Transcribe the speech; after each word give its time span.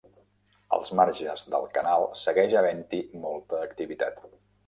Als 0.77 0.91
marges 0.99 1.43
del 1.55 1.67
canal 1.75 2.07
segueix 2.23 2.57
havent-hi 2.61 3.01
molta 3.27 3.63
activitat. 3.69 4.21